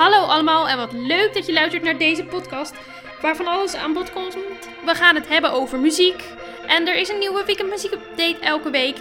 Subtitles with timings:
[0.00, 2.74] Hallo allemaal en wat leuk dat je luistert naar deze podcast
[3.20, 4.34] waarvan alles aan bod komt.
[4.84, 6.24] We gaan het hebben over muziek
[6.66, 8.96] en er is een nieuwe weekend muziek update elke week.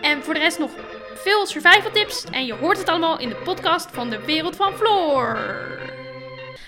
[0.00, 0.70] En voor de rest nog
[1.14, 4.72] veel survival tips en je hoort het allemaal in de podcast van de Wereld van
[4.72, 5.38] Floor.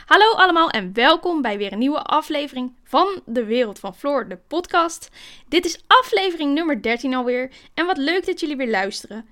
[0.06, 4.38] Hallo allemaal en welkom bij weer een nieuwe aflevering van de Wereld van Floor, de
[4.48, 5.08] podcast.
[5.48, 9.28] Dit is aflevering nummer 13 alweer en wat leuk dat jullie weer luisteren.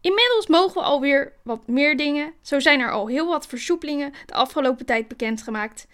[0.00, 2.32] Inmiddels mogen we alweer wat meer dingen.
[2.42, 5.86] Zo zijn er al heel wat versoepelingen de afgelopen tijd bekendgemaakt.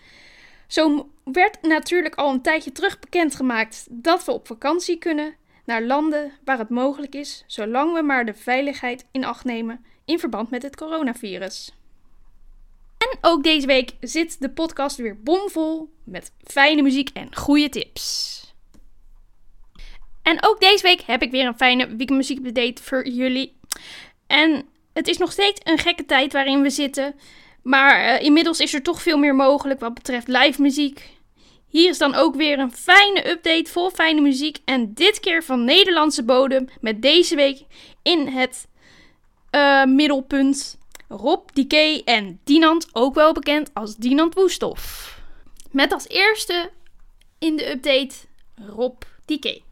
[0.67, 6.33] Zo werd natuurlijk al een tijdje terug bekendgemaakt dat we op vakantie kunnen naar landen
[6.45, 10.63] waar het mogelijk is, zolang we maar de veiligheid in acht nemen in verband met
[10.63, 11.73] het coronavirus.
[12.99, 18.33] En ook deze week zit de podcast weer bomvol met fijne muziek en goede tips.
[20.23, 23.57] En ook deze week heb ik weer een fijne weekendmuziek update voor jullie.
[24.27, 27.15] En het is nog steeds een gekke tijd waarin we zitten.
[27.63, 31.13] Maar uh, inmiddels is er toch veel meer mogelijk wat betreft live muziek.
[31.69, 34.59] Hier is dan ook weer een fijne update vol fijne muziek.
[34.65, 36.69] En dit keer van Nederlandse bodem.
[36.81, 37.65] Met deze week
[38.03, 38.69] in het
[39.51, 40.79] uh, middelpunt
[41.09, 45.13] Rob Dike en Dinant, ook wel bekend als Dinant Woestof.
[45.71, 46.71] Met als eerste
[47.39, 48.15] in de update
[48.55, 49.63] Rob Dike.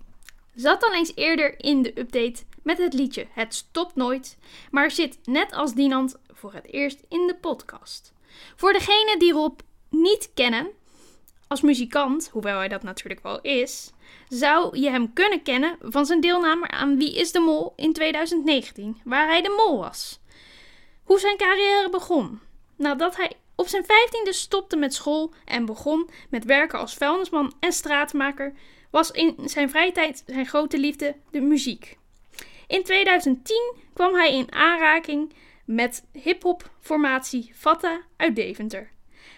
[0.54, 4.36] Zat al eens eerder in de update met het liedje Het Stopt Nooit,
[4.70, 8.12] maar zit net als Dinant voor het eerst in de podcast.
[8.56, 10.70] Voor degenen die Rob niet kennen,
[11.48, 13.90] als muzikant, hoewel hij dat natuurlijk wel is,
[14.28, 19.00] zou je hem kunnen kennen van zijn deelname aan Wie is de Mol in 2019,
[19.04, 20.20] waar hij de mol was.
[21.02, 22.40] Hoe zijn carrière begon?
[22.76, 27.72] Nadat hij op zijn vijftiende stopte met school en begon met werken als vuilnisman en
[27.72, 28.54] straatmaker,
[28.90, 31.98] was in zijn vrije tijd zijn grote liefde de muziek.
[32.66, 35.32] In 2010 kwam hij in aanraking
[35.64, 38.90] met hip-hop formatie Fatta uit Deventer.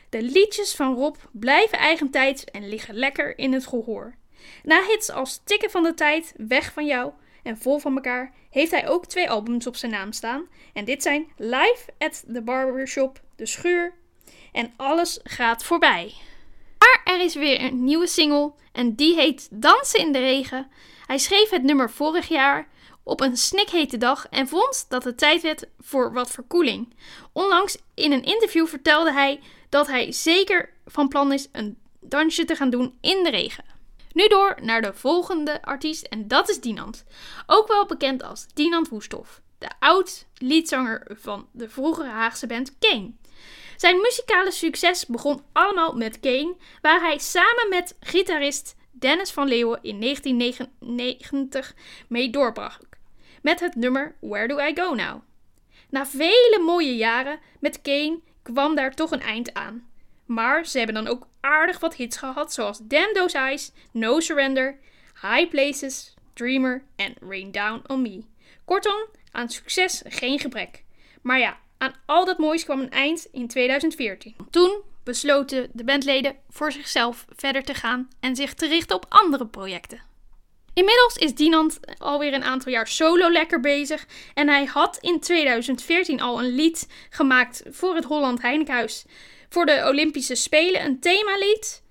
[0.09, 4.15] De liedjes van Rob blijven eigentijds en liggen lekker in het gehoor.
[4.63, 7.13] Na hits als Tikken van de Tijd, Weg van Jou
[7.43, 10.49] en Vol van elkaar heeft hij ook twee albums op zijn naam staan.
[10.73, 13.95] En dit zijn Live at the Barbershop, De Schuur
[14.53, 16.15] en Alles gaat voorbij.
[16.79, 20.71] Maar er is weer een nieuwe single en die heet Dansen in de Regen.
[21.07, 22.69] Hij schreef het nummer vorig jaar
[23.05, 26.95] op een snikhete dag en vond dat het tijd werd voor wat verkoeling.
[27.33, 32.57] Onlangs in een interview vertelde hij dat hij zeker van plan is een dansje te
[32.57, 33.65] gaan doen in de regen.
[34.13, 37.05] Nu door naar de volgende artiest en dat is Dinant.
[37.47, 43.13] Ook wel bekend als Dinant Woestof, de oud-liedzanger van de vroegere Haagse band Kane.
[43.77, 49.79] Zijn muzikale succes begon allemaal met Kane, waar hij samen met gitarist Dennis van Leeuwen
[49.83, 51.75] in 1999
[52.09, 52.94] mee doorbrak
[53.45, 55.23] met het nummer Where Do I Go Now?
[55.89, 59.89] Na vele mooie jaren met Kane kwam daar toch een eind aan.
[60.27, 64.79] Maar ze hebben dan ook aardig wat hits gehad, zoals Damn Those Eyes, No Surrender,
[65.23, 68.25] High Places, Dreamer en Rain Down on Me.
[68.65, 70.85] Kortom, aan succes geen gebrek.
[71.23, 74.37] Maar ja, aan al dat moois kwam een eind in 2014.
[74.51, 79.47] Toen besloten de bandleden voor zichzelf verder te gaan en zich te richten op andere
[79.47, 80.13] projecten.
[80.75, 84.07] Inmiddels is Dinant alweer een aantal jaar solo lekker bezig.
[84.35, 89.05] En hij had in 2014 al een lied gemaakt voor het Holland Heinekenhuis.
[89.49, 91.83] Voor de Olympische Spelen, een themalied.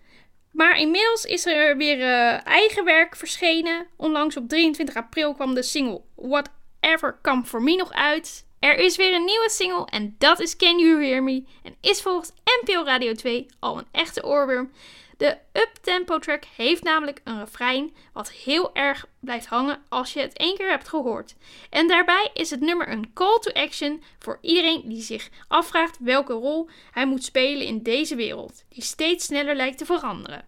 [0.52, 3.88] Maar inmiddels is er weer uh, eigen werk verschenen.
[3.98, 8.46] Onlangs op 23 april kwam de single Whatever Come For Me nog uit.
[8.60, 11.44] Er is weer een nieuwe single en dat is Can You Hear Me.
[11.64, 14.72] En is volgens NPO Radio 2 al een echte oorworm.
[15.18, 20.38] De up-tempo track heeft namelijk een refrein wat heel erg blijft hangen als je het
[20.38, 21.36] één keer hebt gehoord.
[21.70, 26.34] En daarbij is het nummer een call to action voor iedereen die zich afvraagt welke
[26.34, 30.48] rol hij moet spelen in deze wereld, die steeds sneller lijkt te veranderen.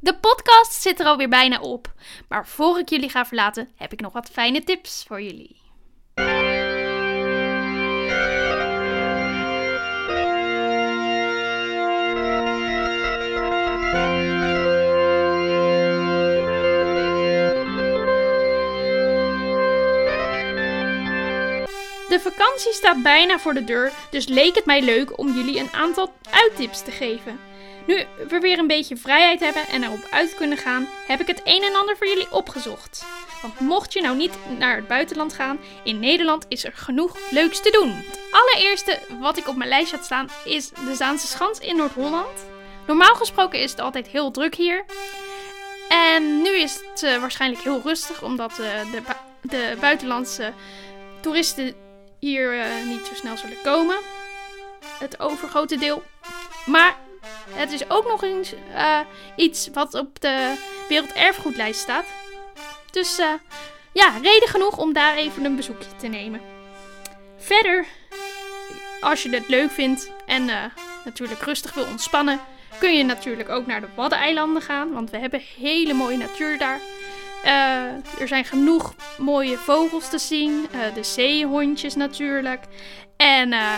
[0.00, 1.92] De podcast zit er alweer bijna op,
[2.28, 5.62] maar voor ik jullie ga verlaten heb ik nog wat fijne tips voor jullie.
[22.14, 25.72] De vakantie staat bijna voor de deur, dus leek het mij leuk om jullie een
[25.72, 27.40] aantal uittips te geven.
[27.86, 31.40] Nu we weer een beetje vrijheid hebben en erop uit kunnen gaan, heb ik het
[31.44, 33.04] een en ander voor jullie opgezocht.
[33.42, 37.60] Want mocht je nou niet naar het buitenland gaan, in Nederland is er genoeg leuks
[37.60, 37.90] te doen.
[37.90, 42.46] Het allereerste wat ik op mijn lijst had staan is de Zaanse Schans in Noord-Holland.
[42.86, 44.84] Normaal gesproken is het altijd heel druk hier.
[45.88, 48.56] En nu is het uh, waarschijnlijk heel rustig, omdat uh,
[48.92, 49.02] de,
[49.42, 50.52] de buitenlandse
[51.20, 51.74] toeristen
[52.24, 53.96] hier uh, niet zo snel zullen komen.
[54.98, 56.02] het overgrote deel.
[56.66, 56.96] Maar
[57.50, 59.00] het is ook nog eens uh,
[59.36, 60.54] iets wat op de
[60.88, 62.04] werelderfgoedlijst staat.
[62.90, 63.32] Dus uh,
[63.92, 66.40] ja, reden genoeg om daar even een bezoekje te nemen.
[67.38, 67.86] Verder,
[69.00, 70.50] als je het leuk vindt en
[71.04, 72.40] natuurlijk rustig wil ontspannen,
[72.78, 74.92] kun je natuurlijk ook naar de Waddeneilanden gaan.
[74.92, 76.80] Want we hebben hele mooie natuur daar.
[77.44, 80.68] Uh, er zijn genoeg mooie vogels te zien.
[80.74, 82.64] Uh, de zeehondjes natuurlijk.
[83.16, 83.74] En uh,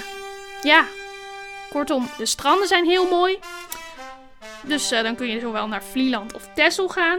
[0.62, 0.84] ja,
[1.70, 3.38] kortom, de stranden zijn heel mooi.
[4.62, 7.18] Dus dan kun je zowel naar Vlieland of Texel gaan.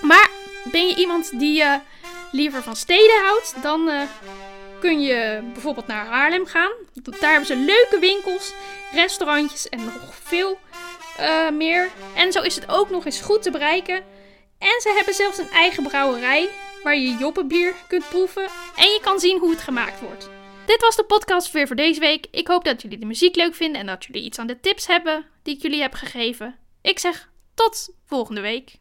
[0.00, 0.30] Maar
[0.64, 1.64] ben je iemand die
[2.32, 3.90] liever van steden houdt, dan
[4.80, 6.70] kun je bijvoorbeeld naar Haarlem gaan.
[6.92, 8.54] Daar hebben ze leuke winkels,
[8.92, 10.58] restaurantjes en nog veel
[11.52, 11.88] meer.
[12.14, 14.04] En zo is het ook nog eens goed te bereiken.
[14.58, 16.48] En ze hebben zelfs een eigen brouwerij
[16.82, 20.28] waar je joppenbier kunt proeven en je kan zien hoe het gemaakt wordt.
[20.66, 22.26] Dit was de podcast weer voor deze week.
[22.30, 24.86] Ik hoop dat jullie de muziek leuk vinden en dat jullie iets aan de tips
[24.86, 26.58] hebben die ik jullie heb gegeven.
[26.82, 28.78] Ik zeg tot volgende week.